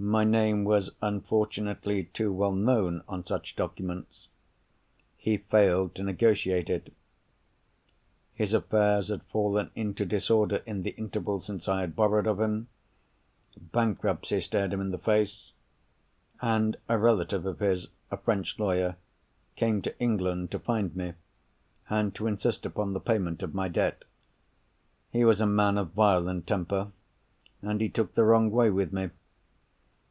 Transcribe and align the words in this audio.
My 0.00 0.22
name 0.22 0.62
was 0.62 0.92
unfortunately 1.02 2.04
too 2.14 2.32
well 2.32 2.52
known 2.52 3.02
on 3.08 3.26
such 3.26 3.56
documents: 3.56 4.28
he 5.16 5.38
failed 5.38 5.96
to 5.96 6.04
negotiate 6.04 6.70
it. 6.70 6.92
His 8.32 8.52
affairs 8.54 9.08
had 9.08 9.24
fallen 9.24 9.72
into 9.74 10.06
disorder, 10.06 10.62
in 10.66 10.84
the 10.84 10.90
interval 10.90 11.40
since 11.40 11.66
I 11.66 11.80
had 11.80 11.96
borrowed 11.96 12.28
of 12.28 12.38
him; 12.38 12.68
bankruptcy 13.60 14.40
stared 14.40 14.72
him 14.72 14.80
in 14.80 14.92
the 14.92 14.98
face; 15.00 15.50
and 16.40 16.76
a 16.88 16.96
relative 16.96 17.44
of 17.44 17.58
his, 17.58 17.88
a 18.08 18.18
French 18.18 18.56
lawyer, 18.56 18.94
came 19.56 19.82
to 19.82 19.98
England 19.98 20.52
to 20.52 20.60
find 20.60 20.94
me, 20.94 21.14
and 21.90 22.14
to 22.14 22.28
insist 22.28 22.64
upon 22.64 22.92
the 22.92 23.00
payment 23.00 23.42
of 23.42 23.52
my 23.52 23.66
debt. 23.66 24.04
He 25.10 25.24
was 25.24 25.40
a 25.40 25.44
man 25.44 25.76
of 25.76 25.90
violent 25.90 26.46
temper; 26.46 26.92
and 27.62 27.80
he 27.80 27.88
took 27.88 28.12
the 28.12 28.22
wrong 28.22 28.52
way 28.52 28.70
with 28.70 28.92
me. 28.92 29.10